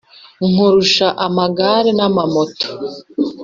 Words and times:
Nkurusha 0.49 1.07
amagare 1.25 1.89
na 1.97 2.05
amamoto 2.09 2.67